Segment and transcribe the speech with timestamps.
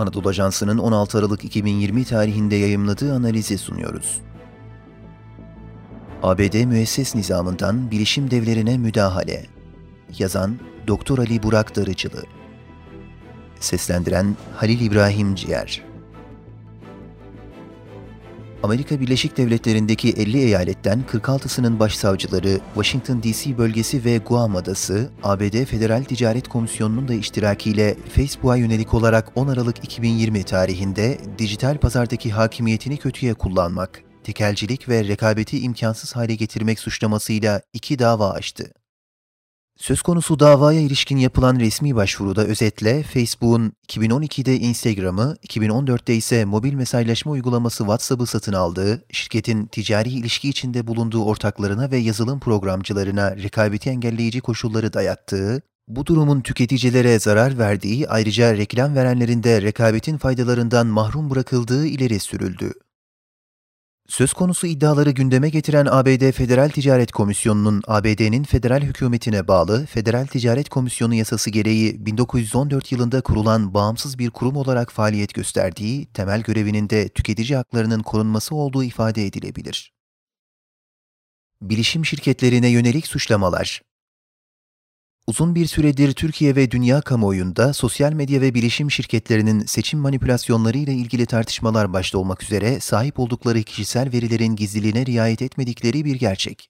[0.00, 4.20] Anadolu Ajansı'nın 16 Aralık 2020 tarihinde yayımladığı analizi sunuyoruz.
[6.22, 9.46] ABD müesses nizamından bilişim devlerine müdahale.
[10.18, 12.22] Yazan Doktor Ali Burak Darıcılı.
[13.60, 15.89] Seslendiren Halil İbrahim Ciğer.
[18.62, 26.04] Amerika Birleşik Devletleri'ndeki 50 eyaletten 46'sının başsavcıları, Washington DC bölgesi ve Guam adası, ABD Federal
[26.04, 33.34] Ticaret Komisyonu'nun da iştirakiyle Facebook'a yönelik olarak 10 Aralık 2020 tarihinde dijital pazardaki hakimiyetini kötüye
[33.34, 38.79] kullanmak, tekelcilik ve rekabeti imkansız hale getirmek suçlamasıyla iki dava açtı.
[39.80, 47.32] Söz konusu davaya ilişkin yapılan resmi başvuruda özetle Facebook'un 2012'de Instagram'ı, 2014'te ise mobil mesajlaşma
[47.32, 54.40] uygulaması WhatsApp'ı satın aldığı, şirketin ticari ilişki içinde bulunduğu ortaklarına ve yazılım programcılarına rekabeti engelleyici
[54.40, 61.86] koşulları dayattığı, bu durumun tüketicilere zarar verdiği ayrıca reklam verenlerin de rekabetin faydalarından mahrum bırakıldığı
[61.86, 62.72] ileri sürüldü.
[64.10, 70.68] Söz konusu iddiaları gündeme getiren ABD Federal Ticaret Komisyonu'nun ABD'nin federal hükümetine bağlı Federal Ticaret
[70.68, 77.08] Komisyonu yasası gereği 1914 yılında kurulan bağımsız bir kurum olarak faaliyet gösterdiği temel görevinin de
[77.08, 79.92] tüketici haklarının korunması olduğu ifade edilebilir.
[81.62, 83.82] Bilişim şirketlerine yönelik suçlamalar
[85.30, 90.94] Uzun bir süredir Türkiye ve dünya kamuoyunda sosyal medya ve bilişim şirketlerinin seçim manipülasyonları ile
[90.94, 96.68] ilgili tartışmalar başta olmak üzere sahip oldukları kişisel verilerin gizliliğine riayet etmedikleri bir gerçek.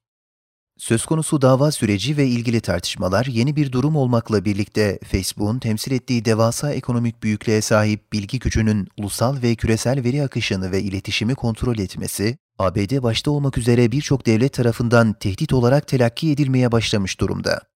[0.79, 6.25] Söz konusu dava süreci ve ilgili tartışmalar yeni bir durum olmakla birlikte Facebook'un temsil ettiği
[6.25, 12.39] devasa ekonomik büyüklüğe sahip bilgi gücünün ulusal ve küresel veri akışını ve iletişimi kontrol etmesi,
[12.59, 17.71] ABD başta olmak üzere birçok devlet tarafından tehdit olarak telakki edilmeye başlamış durumda.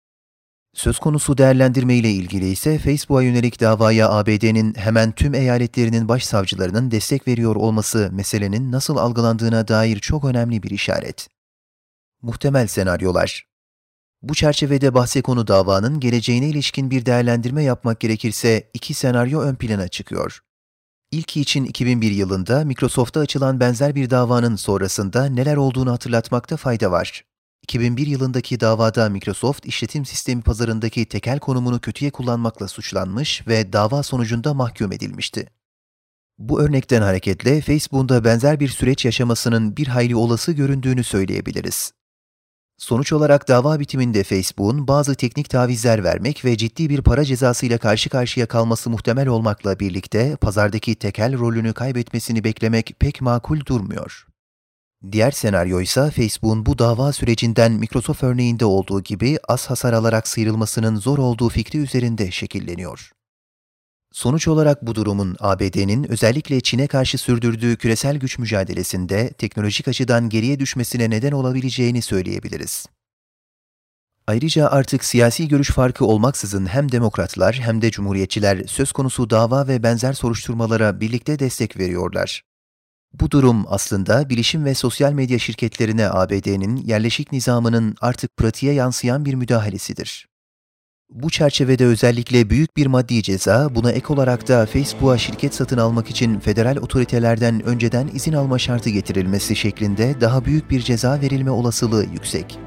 [0.74, 7.28] Söz konusu değerlendirme ile ilgili ise Facebook'a yönelik davaya ABD'nin hemen tüm eyaletlerinin başsavcılarının destek
[7.28, 11.28] veriyor olması meselenin nasıl algılandığına dair çok önemli bir işaret.
[12.22, 13.46] Muhtemel senaryolar
[14.22, 19.88] Bu çerçevede bahse konu davanın geleceğine ilişkin bir değerlendirme yapmak gerekirse iki senaryo ön plana
[19.88, 20.40] çıkıyor.
[21.11, 27.24] İlki için 2001 yılında Microsoft'ta açılan benzer bir davanın sonrasında neler olduğunu hatırlatmakta fayda var.
[27.62, 34.55] 2001 yılındaki davada Microsoft işletim sistemi pazarındaki tekel konumunu kötüye kullanmakla suçlanmış ve dava sonucunda
[34.55, 35.46] mahkum edilmişti.
[36.39, 41.92] Bu örnekten hareketle Facebook'un da benzer bir süreç yaşamasının bir hayli olası göründüğünü söyleyebiliriz.
[42.78, 48.11] Sonuç olarak dava bitiminde Facebook'un bazı teknik tavizler vermek ve ciddi bir para cezasıyla karşı
[48.11, 54.31] karşıya kalması muhtemel olmakla birlikte pazardaki tekel rolünü kaybetmesini beklemek pek makul durmuyor.
[55.11, 60.96] Diğer senaryo ise Facebook'un bu dava sürecinden Microsoft örneğinde olduğu gibi az hasar alarak sıyrılmasının
[60.96, 63.11] zor olduğu fikri üzerinde şekilleniyor.
[64.12, 70.61] Sonuç olarak bu durumun ABD'nin özellikle Çin'e karşı sürdürdüğü küresel güç mücadelesinde teknolojik açıdan geriye
[70.61, 72.86] düşmesine neden olabileceğini söyleyebiliriz.
[74.27, 79.83] Ayrıca artık siyasi görüş farkı olmaksızın hem demokratlar hem de cumhuriyetçiler söz konusu dava ve
[79.83, 82.52] benzer soruşturmalara birlikte destek veriyorlar.
[83.20, 89.34] Bu durum aslında bilişim ve sosyal medya şirketlerine ABD'nin yerleşik nizamının artık pratiğe yansıyan bir
[89.34, 90.28] müdahalesidir.
[91.11, 96.11] Bu çerçevede özellikle büyük bir maddi ceza, buna ek olarak da Facebook'a şirket satın almak
[96.11, 102.05] için federal otoritelerden önceden izin alma şartı getirilmesi şeklinde daha büyük bir ceza verilme olasılığı
[102.05, 102.58] yüksek.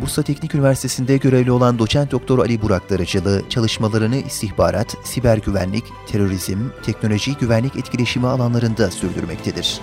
[0.00, 6.58] Bursa Teknik Üniversitesi'nde görevli olan doçent doktor Ali Burak Darıcılı çalışmalarını istihbarat, siber güvenlik, terörizm,
[6.82, 9.80] teknoloji güvenlik etkileşimi alanlarında sürdürmektedir.